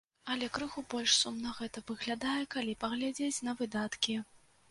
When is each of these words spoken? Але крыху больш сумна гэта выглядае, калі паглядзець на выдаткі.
Але 0.33 0.45
крыху 0.53 0.81
больш 0.93 1.17
сумна 1.23 1.51
гэта 1.59 1.83
выглядае, 1.91 2.39
калі 2.57 2.73
паглядзець 2.87 3.43
на 3.49 3.55
выдаткі. 3.59 4.19